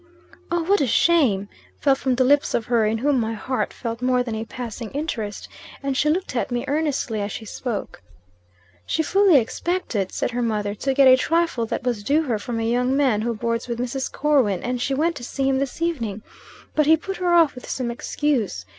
"'Oh, 0.51 0.63
what 0.63 0.81
a 0.81 0.87
shame!' 0.87 1.47
fell 1.79 1.93
from 1.93 2.15
the 2.15 2.23
lips 2.23 2.55
of 2.55 2.65
her 2.65 2.87
in 2.87 2.97
whom 2.97 3.19
my 3.19 3.33
heart 3.33 3.71
felt 3.71 4.01
more 4.01 4.23
than 4.23 4.33
a 4.33 4.45
passing 4.45 4.89
interest; 4.93 5.47
and 5.83 5.95
she 5.95 6.09
looked 6.09 6.35
at 6.35 6.49
me 6.49 6.65
earnestly 6.67 7.21
as 7.21 7.31
she 7.31 7.45
spoke. 7.45 8.01
"'She 8.87 9.03
fully 9.03 9.37
expected,' 9.37 10.11
said 10.11 10.31
the 10.31 10.41
mother, 10.41 10.73
'to 10.73 10.95
get 10.95 11.07
a 11.07 11.15
trifle 11.15 11.67
that 11.67 11.83
was 11.83 12.01
due 12.01 12.23
her 12.23 12.39
from 12.39 12.59
a 12.59 12.63
young 12.67 12.97
man 12.97 13.21
who 13.21 13.35
boards 13.35 13.67
with 13.67 13.77
Mrs. 13.77 14.11
Corwin; 14.11 14.63
and 14.63 14.81
she 14.81 14.95
went 14.95 15.15
to 15.17 15.23
see 15.23 15.47
him 15.47 15.59
this 15.59 15.83
evening. 15.83 16.23
But 16.73 16.87
he 16.87 16.97
put 16.97 17.17
her 17.17 17.35
off 17.35 17.53
with 17.53 17.69
some 17.69 17.91
excuse. 17.91 18.65